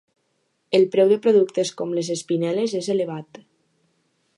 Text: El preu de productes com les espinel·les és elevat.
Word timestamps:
El 0.77 0.85
preu 0.95 1.11
de 1.11 1.19
productes 1.27 1.73
com 1.83 1.95
les 1.99 2.11
espinel·les 2.19 2.77
és 2.83 2.93
elevat. 2.97 3.43